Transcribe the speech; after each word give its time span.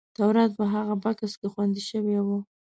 تورات 0.17 0.51
په 0.59 0.65
هغه 0.73 0.95
بکس 1.03 1.31
کې 1.39 1.47
خوندي 1.53 1.83
شوی 1.89 2.17
و. 2.25 2.29